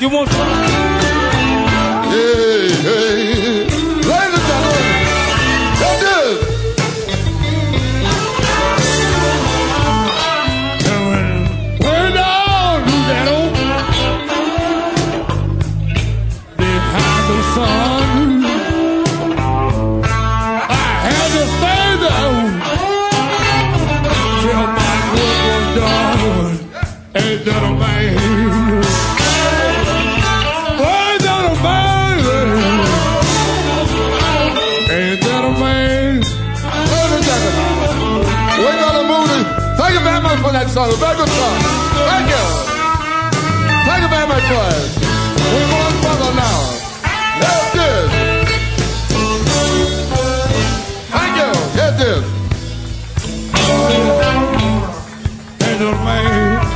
You 0.00 0.08
want 0.08 0.30
some? 0.30 0.48
Hey, 2.10 2.70
hey. 2.70 3.61
Ladies 3.61 3.61
song. 40.72 40.88
A 40.88 40.96
very 40.96 41.16
good 41.16 41.28
song. 41.28 41.58
Thank 42.08 42.28
you. 42.32 42.44
Thank 43.84 44.00
you 44.04 44.08
very 44.08 44.26
much 44.26 44.44
for 44.48 44.64
it. 44.72 44.88
We're 45.52 45.68
going 45.68 45.96
further 46.00 46.32
now. 46.32 46.58
Let's 47.42 47.72
do 47.76 47.84
it. 48.00 48.08
Thank 51.12 51.32
you. 51.36 51.50
Yes, 51.76 51.92
this. 52.00 52.24
Ain't 55.60 55.78
that 55.78 55.92
a 55.92 56.04
man? 56.04 56.72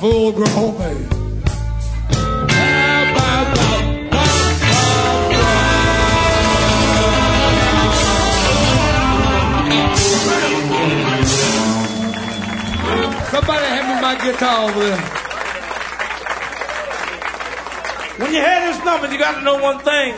Full 0.00 0.32
grown 0.32 0.78
man. 0.78 1.13
My 14.04 14.14
guitar 14.16 14.68
over 14.68 14.80
there. 14.80 15.00
When 18.18 18.34
you 18.34 18.40
hear 18.40 18.60
this 18.66 18.84
number, 18.84 19.10
you 19.10 19.18
got 19.18 19.36
to 19.36 19.40
know 19.40 19.56
one 19.62 19.78
thing. 19.78 20.14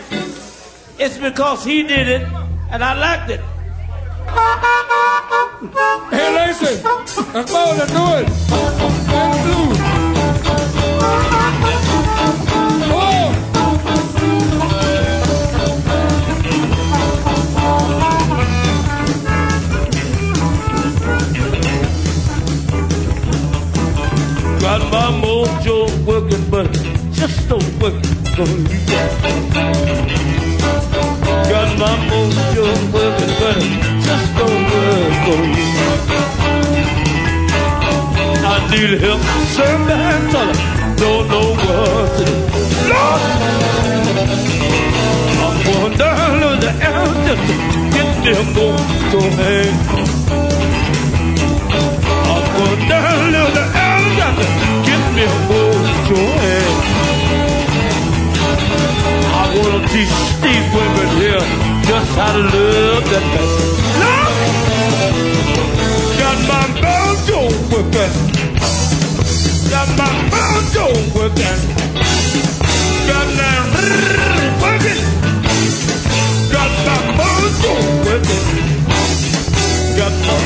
It's 0.99 1.19
because 1.19 1.65
he 1.65 1.85
did 1.85 2.09
it, 2.09 2.23
and 2.73 2.83
I 2.83 2.93
liked 2.99 3.31
it. 3.31 3.41
Hey, 6.11 6.29
Lacey, 6.35 6.83
let's 7.33 7.53
go, 7.53 7.63
let's 7.79 7.93
do 7.93 8.07
it. 8.19 8.27
Play 9.09 9.76
my 24.91 25.11
mojo 25.23 25.89
working, 26.05 26.45
but 26.51 26.71
just 27.13 27.49
don't 27.49 27.63
work 27.81 27.95
for 28.35 28.47
you. 28.47 28.81
Got 31.51 31.71
my 31.79 31.95
mojo 32.09 32.67
working, 32.93 33.35
but 33.41 33.59
just 34.07 34.29
don't 34.39 34.63
work 34.73 35.15
for 35.25 35.41
you. 35.57 35.69
I 38.49 38.57
need 38.71 39.01
help, 39.01 39.23
sir, 39.55 39.73
man, 39.87 40.21
don't 40.97 41.29
know 41.31 41.49
what 41.65 42.09
to 42.19 42.25
do. 42.25 42.37
Lord! 42.91 43.23
I'm 45.43 45.57
going 45.65 45.95
down 45.99 46.33
to 46.43 46.51
the 46.65 46.73
air 46.89 47.07
just 47.27 47.43
to 47.49 47.55
get 47.95 48.09
them 48.25 48.47
mojo 48.57 49.21
hands. 49.41 49.87
I'm 52.29 52.45
going 52.57 52.89
down 52.89 53.33
to 53.33 53.43
the 53.55 53.65
air 53.81 53.86
I 59.39 59.45
wanna 59.57 59.81
teach 59.89 60.17
these 60.43 60.67
women 60.77 61.09
here 61.21 61.45
just 61.89 62.11
how 62.17 62.33
to 62.33 62.43
love 62.43 63.05
that! 63.11 63.25
Got 69.71 69.89
my. 69.99 70.13
Got 73.07 73.29
my 73.39 73.51
working. 74.75 75.01
Got 76.53 76.73
my. 76.87 77.07
Got 79.97 80.13
my 80.27 80.39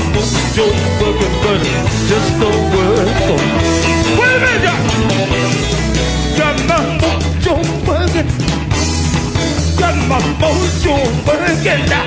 but 1.43 1.61
just 2.09 2.31
don't 2.41 2.65
work 2.73 3.09
for 3.27 3.39
me. 3.39 4.00
Wait 4.21 4.33
a 4.33 4.39
minute, 4.45 4.65
y'all. 4.67 4.83
Got 6.37 6.57
my 6.69 6.79
mojo 7.01 7.55
working. 7.89 8.29
Got 9.81 9.97
my 10.11 10.19
mojo 10.41 10.95
working 11.27 11.83
now. 11.89 12.07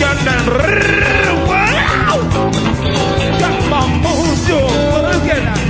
Got 0.00 0.18
that 0.26 0.44
wow. 1.48 2.18
Got 3.40 3.56
my 3.70 3.82
mojo 4.04 4.60
working 4.92 5.44
now. 5.44 5.60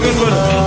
Mojo 0.00 0.20
working, 0.24 0.59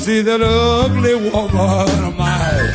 see 0.00 0.22
that 0.22 0.40
ugly 0.40 1.14
woman 1.14 2.04
of 2.04 2.16
mine. 2.16 2.72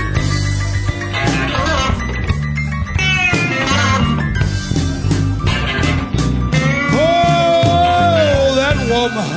Oh, 6.94 8.54
that 8.60 8.78
woman. 8.92 9.30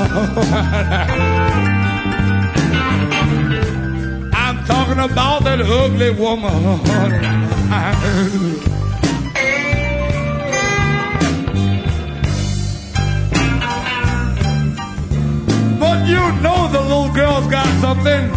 I'm 4.35 4.59
talking 4.67 4.99
about 4.99 5.45
that 5.45 5.61
ugly 5.63 6.11
woman. 6.11 6.85
you 16.09 16.33
know 16.43 16.69
the 16.73 16.81
little 16.81 17.13
girl's 17.13 17.47
got 17.49 17.67
something. 17.81 18.31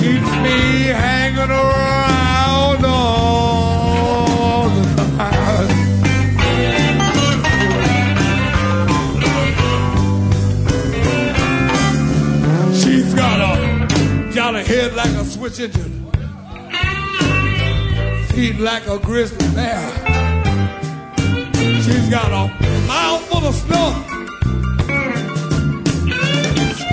Keeps 0.00 0.30
me 0.44 0.58
hanging 0.92 1.50
around 1.50 2.84
all 2.84 4.68
the 4.68 4.84
time. 5.16 5.68
She's 12.74 13.14
got 13.14 13.40
a 13.40 13.52
jolly 14.32 14.64
head 14.64 14.94
like 14.94 15.10
a 15.10 15.24
switch 15.24 15.60
engine, 15.60 16.06
feet 18.28 18.58
like 18.58 18.86
a 18.86 18.98
grizzly 18.98 19.48
bear. 19.54 19.80
She's 21.82 22.08
got 22.10 22.30
a 22.30 22.48
mouth 22.86 23.22
full 23.28 23.46
of 23.46 23.54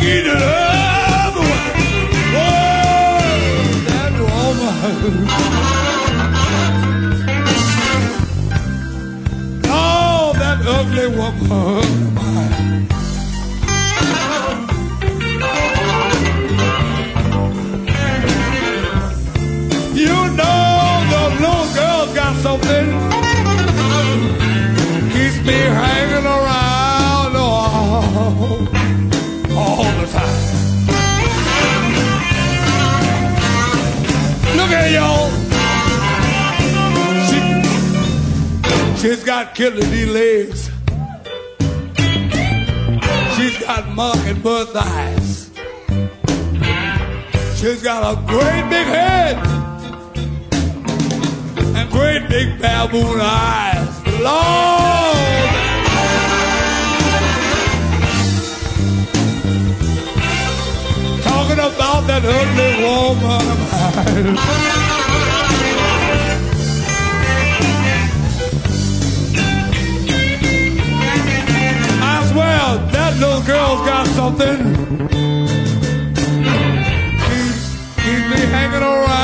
Oh, 0.10 0.14
that 3.88 4.14
woman. 4.24 5.28
Oh, 9.66 10.32
that 10.42 10.60
ugly 10.66 11.08
woman. 11.18 11.88
You 19.94 20.16
know 20.40 21.04
the 21.12 21.24
little 21.44 22.06
got 22.16 22.34
something. 22.38 22.88
Keeps 25.12 25.40
me 25.46 25.60
hanging 25.82 26.26
around 26.26 27.36
all, 27.36 28.68
Y'all. 34.70 35.30
She, 37.28 37.40
she's 39.02 39.24
got 39.24 39.56
killer 39.56 39.80
D 39.80 40.06
legs. 40.06 40.70
She's 43.38 43.58
got 43.60 43.88
mockingbird 43.90 44.68
thighs. 44.70 45.52
She's 47.56 47.82
got 47.82 48.12
a 48.12 48.22
great 48.28 48.70
big 48.70 48.88
head 48.88 49.38
and 51.76 51.90
great 51.90 52.28
big 52.28 52.60
baboon 52.62 53.20
eyes. 53.22 54.22
Lord! 54.22 55.57
About 61.74 62.08
that 62.08 62.24
ugly 62.24 62.72
woman. 62.84 64.38
I 72.00 72.28
swear 72.32 72.62
that 72.94 73.14
little 73.20 73.42
girl's 73.42 73.82
got 73.86 74.08
something. 74.08 74.58
Keeps, 77.26 77.64
keeps 78.02 78.26
me 78.32 78.40
hanging 78.54 78.84
around 78.84 79.17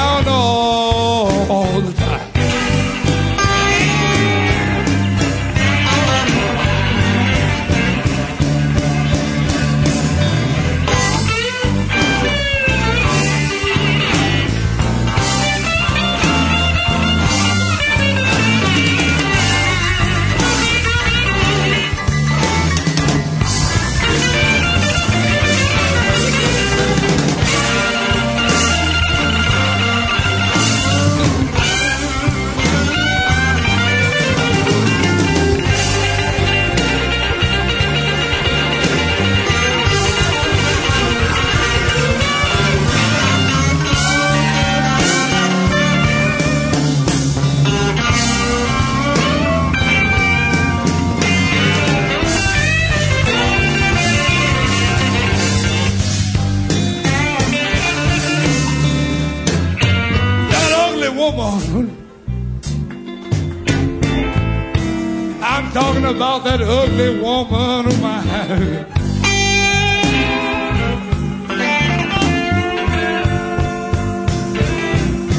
about 66.16 66.44
that 66.44 66.62
ugly 66.62 67.20
woman 67.20 67.88
of 67.88 68.02
mine. 68.02 68.86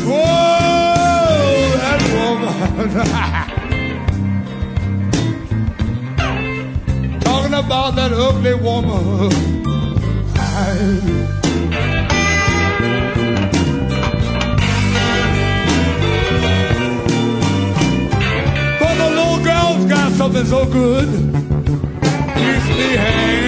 Whoa, 0.06 1.76
that 1.82 2.02
woman. 2.14 2.90
talking 7.20 7.54
about 7.54 7.94
that 7.94 8.12
ugly 8.12 8.54
woman. 8.54 9.30
But 10.34 11.43
girl's 20.34 20.48
so 20.48 20.64
good. 20.66 21.08
Keeps 22.34 22.68
me 22.68 22.96
hanging 22.96 23.43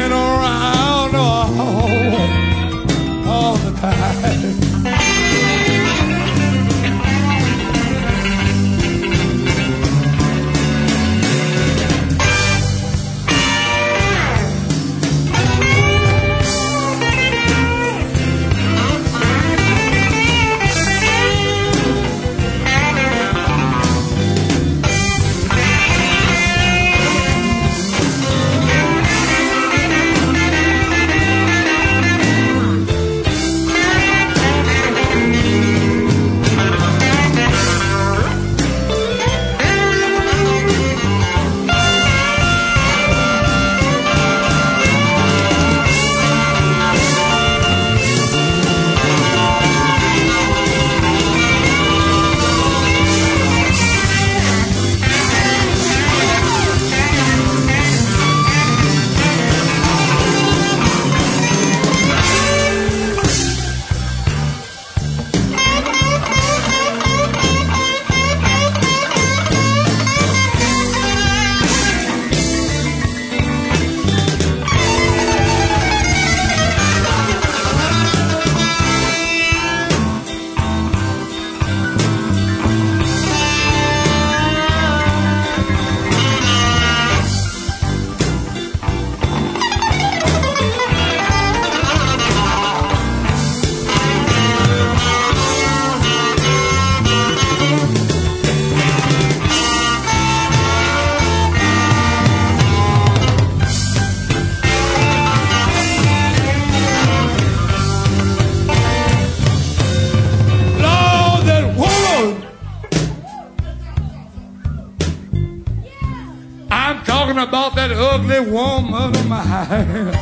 of 119.68 120.12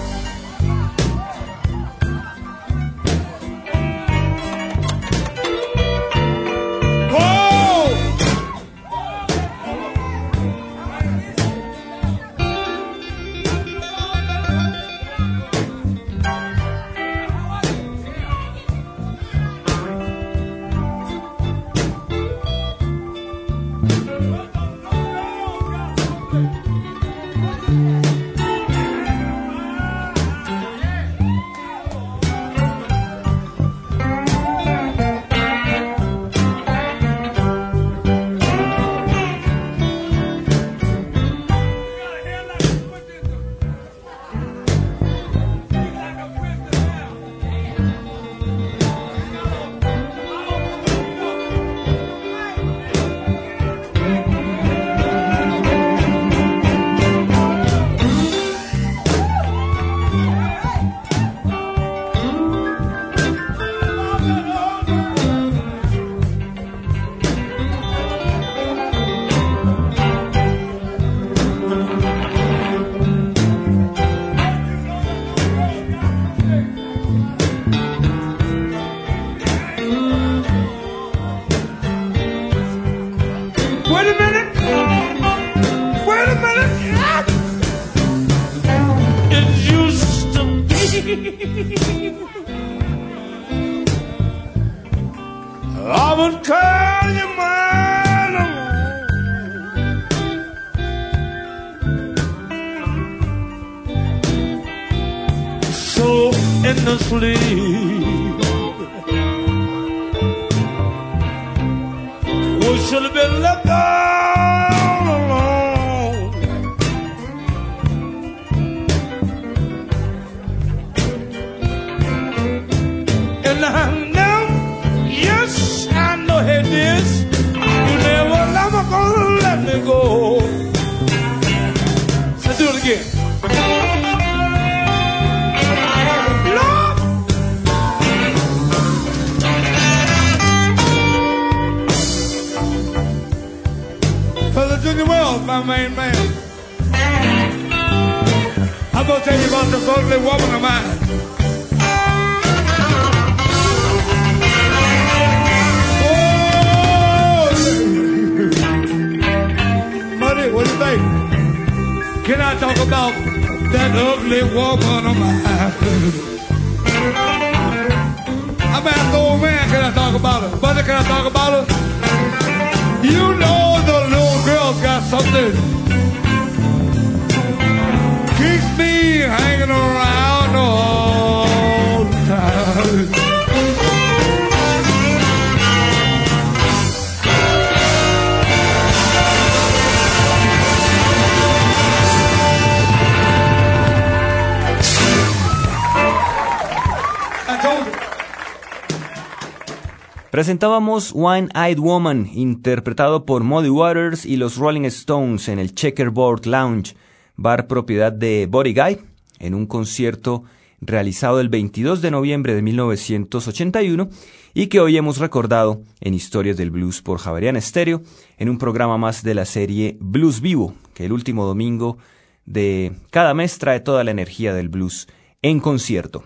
Presentábamos 200.35 201.13
One 201.15 201.47
Eyed 201.55 201.79
Woman, 201.79 202.29
interpretado 202.35 203.25
por 203.25 203.45
Muddy 203.45 203.69
Waters 203.69 204.27
y 204.27 204.37
los 204.37 204.57
Rolling 204.57 204.85
Stones 204.87 205.49
en 205.49 205.61
el 205.61 205.77
Checkerboard 205.77 206.47
Lounge, 206.47 206.97
bar 207.37 207.69
propiedad 207.69 208.11
de 208.11 208.49
Body 208.51 208.75
Guy, 208.75 208.99
en 209.39 209.55
un 209.55 209.67
concierto 209.67 210.43
realizado 210.81 211.39
el 211.39 211.51
22 211.51 212.03
de 212.03 212.11
noviembre 212.11 212.53
de 212.53 212.63
1981 212.63 214.09
y 214.55 214.67
que 214.67 214.81
hoy 214.81 214.97
hemos 214.97 215.19
recordado 215.19 215.83
en 216.01 216.15
Historias 216.15 216.57
del 216.57 216.73
Blues 216.73 217.01
por 217.01 217.19
Javerian 217.19 217.63
Stereo, 217.63 218.03
en 218.37 218.49
un 218.49 218.59
programa 218.59 218.99
más 218.99 219.23
de 219.23 219.35
la 219.37 219.45
serie 219.45 219.97
Blues 220.01 220.41
Vivo, 220.41 220.75
que 220.95 221.05
el 221.05 221.13
último 221.13 221.47
domingo 221.47 221.97
de 222.45 222.91
cada 223.13 223.35
mes 223.35 223.57
trae 223.59 223.79
toda 223.79 224.03
la 224.03 224.11
energía 224.11 224.53
del 224.53 224.69
blues 224.69 225.07
en 225.43 225.61
concierto. 225.61 226.25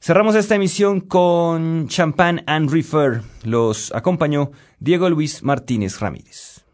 Cerramos 0.00 0.36
esta 0.36 0.54
emisión 0.54 1.00
con 1.00 1.88
Champagne 1.88 2.42
and 2.46 2.70
Refer. 2.70 3.22
Los 3.42 3.92
acompañó 3.94 4.52
Diego 4.78 5.10
Luis 5.10 5.42
Martínez 5.42 6.00
Ramírez. 6.00 6.64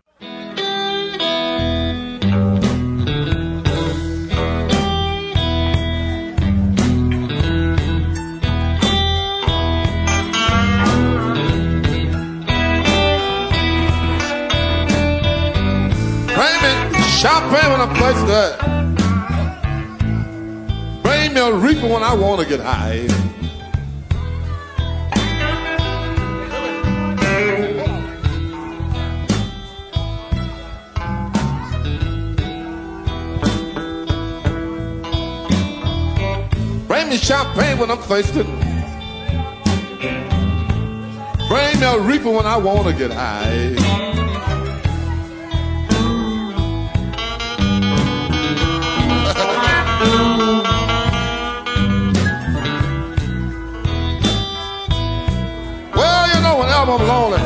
Champagne. 17.24 18.83
A 21.44 21.52
reefer 21.52 21.86
when 21.86 22.02
I 22.02 22.14
want 22.14 22.40
to 22.40 22.48
get 22.48 22.58
high. 22.58 23.06
Bring 36.88 37.10
me 37.10 37.18
champagne 37.18 37.78
when 37.78 37.90
I'm 37.90 37.98
thirsty. 37.98 38.42
Bring 41.46 41.78
me 41.78 41.84
a 41.84 41.98
reefer 42.00 42.30
when 42.30 42.46
I 42.46 42.56
want 42.56 42.88
to 42.88 42.94
get 42.94 43.10
high. 43.12 43.83
Whenever 56.86 57.02
I'm 57.02 57.08
lonely, 57.08 57.38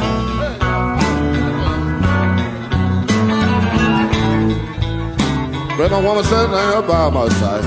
Let 5.78 5.92
my 5.92 6.00
woman 6.00 6.24
sit 6.24 6.50
there 6.50 6.82
by 6.82 7.08
my 7.10 7.28
side. 7.28 7.64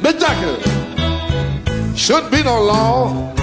Miss 0.00 0.14
Jackie, 0.18 0.62
should 1.94 2.30
be 2.30 2.42
no 2.42 2.62
law 2.62 3.34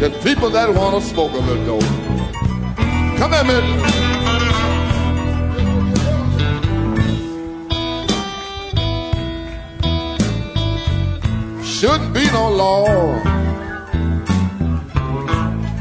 that 0.00 0.20
people 0.24 0.50
that 0.50 0.74
want 0.74 1.00
to 1.00 1.08
smoke 1.08 1.32
a 1.32 1.36
little 1.36 1.78
dope. 1.78 2.07
Come 3.18 3.32
here. 3.46 3.62
Shouldn't 11.64 12.14
be 12.14 12.26
no 12.30 12.48
law 12.48 12.86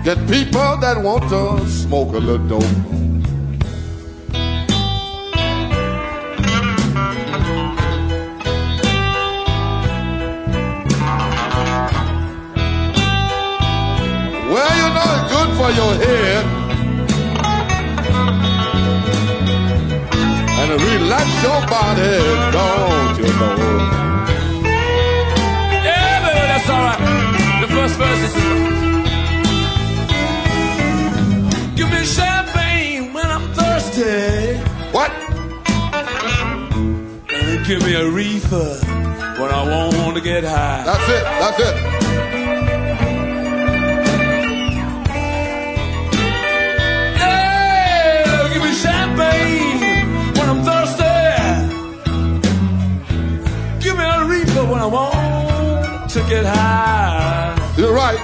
that 0.03 0.17
people 0.27 0.77
that 0.77 0.99
want 1.03 1.29
to 1.29 1.69
smoke 1.69 2.15
a 2.15 2.17
little 2.17 2.47
dope. 2.47 2.63
Well, 14.49 14.73
you 14.79 14.87
know 14.95 15.07
it's 15.13 15.31
good 15.31 15.49
for 15.55 15.69
your 15.71 15.93
head. 16.03 16.56
To 21.07 21.13
your 21.41 21.61
body, 21.67 22.17
don't 22.51 23.17
you 23.17 23.31
know? 23.39 23.55
Yeah, 25.87 26.19
baby, 26.23 26.43
that's 26.51 26.69
alright. 26.69 27.01
The 27.61 27.67
first 27.75 27.95
verse 27.97 28.23
is 28.27 28.33
Give 31.77 31.89
me 31.89 32.03
champagne 32.03 33.13
when 33.13 33.25
I'm 33.25 33.47
thirsty. 33.53 34.57
What? 34.91 35.11
And 37.31 37.65
give 37.65 37.81
me 37.83 37.93
a 37.95 38.09
reefer 38.09 38.75
when 39.39 39.49
I 39.49 39.63
want 39.65 40.15
to 40.17 40.21
get 40.21 40.43
high. 40.43 40.83
That's 40.83 41.09
it. 41.09 41.23
That's 41.23 41.59
it. 42.03 42.06
Want 54.87 56.09
to 56.11 56.19
get 56.29 56.45
high. 56.45 57.55
You're 57.77 57.93
right. 57.93 58.19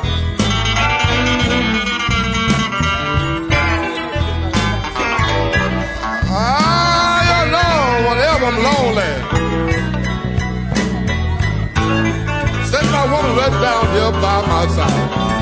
Ah, 6.36 7.20
you 7.30 7.51
know, 7.51 8.09
whenever 8.09 8.45
I'm 8.45 8.57
lonely, 8.68 9.14
set 12.66 12.86
my 12.91 13.05
woman 13.11 13.36
right 13.38 13.55
down 13.61 13.84
here 13.93 14.11
by 14.22 14.47
my 14.47 14.68
side. 14.68 15.32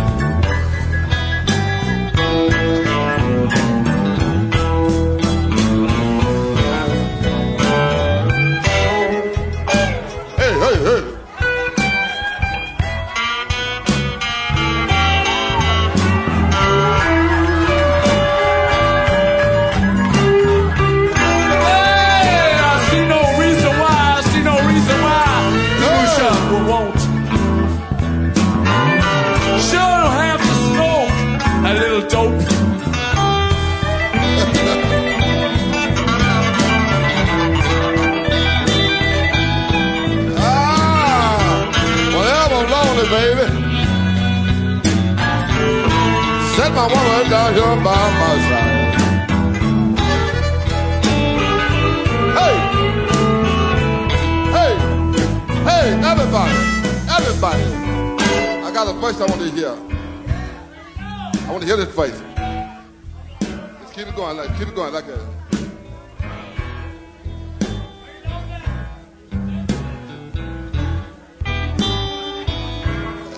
Like 64.48 64.58
keep 64.58 64.74
going, 64.74 64.92
like 64.92 65.06
that. 65.06 65.20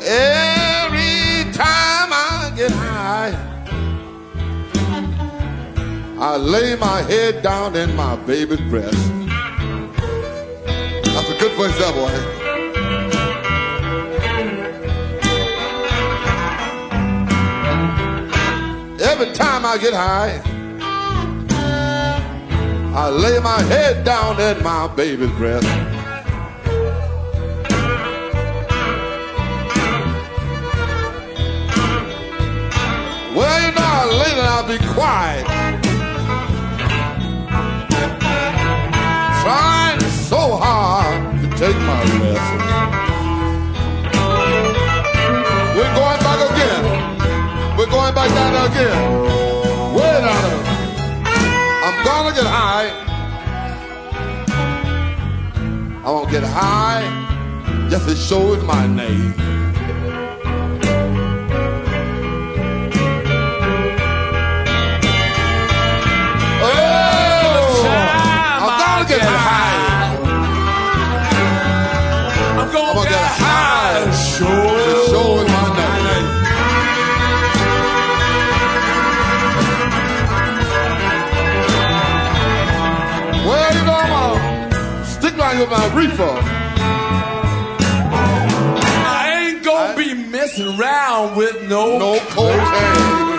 Every 0.06 1.52
time 1.52 2.14
I 2.14 2.54
get 2.56 2.72
high, 2.72 3.34
I 6.20 6.38
lay 6.38 6.76
my 6.78 7.02
head 7.02 7.44
down 7.44 7.76
in 7.76 7.94
my 7.98 8.16
baby's 8.16 8.62
breast. 8.62 9.12
That's 11.04 11.30
a 11.30 11.38
good 11.38 11.52
voice, 11.58 11.78
that 11.80 11.94
boy. 11.96 12.14
Every 19.04 19.34
time 19.34 19.66
I 19.66 19.78
get 19.78 19.94
high, 19.94 20.53
I 22.96 23.10
lay 23.10 23.40
my 23.40 23.60
head 23.64 24.06
down 24.06 24.40
in 24.40 24.64
my 24.64 24.88
baby's 24.88 25.32
breast. 25.32 25.66
Well, 33.36 33.62
you 33.66 33.72
know, 33.74 33.82
I 33.82 34.06
lay 34.22 34.34
and 34.38 34.48
I'll 34.48 34.68
be 34.68 34.78
quiet. 34.94 35.46
Trying 39.42 40.00
so 40.00 40.56
hard 40.62 41.42
to 41.42 41.48
take 41.58 41.76
my 41.76 42.04
lesson. 42.22 42.60
We're 45.76 45.96
going 45.96 46.20
back 46.20 46.52
again. 46.52 47.76
We're 47.76 47.90
going 47.90 48.14
back 48.14 48.30
down 48.30 48.72
again. 48.72 49.43
Gonna 52.34 52.46
get 52.46 52.52
high. 52.52 52.90
I 56.04 56.10
won't 56.10 56.32
get 56.32 56.44
high 56.44 57.06
just 57.92 58.10
to 58.10 58.16
show 58.16 58.54
it 58.54 58.64
my 58.64 58.88
name. 58.88 59.53
My 86.08 86.12
reefer. 86.12 86.40
I 89.06 89.48
ain't 89.48 89.64
gonna 89.64 89.96
be 89.96 90.14
messing 90.14 90.80
around 90.80 91.38
with 91.38 91.68
no. 91.68 91.98
No 91.98 92.20
cocaine. 92.30 93.33